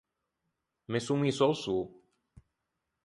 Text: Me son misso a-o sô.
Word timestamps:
Me 0.91 0.99
son 1.07 1.17
misso 1.23 1.43
a-o 1.45 1.55
sô. 1.63 1.77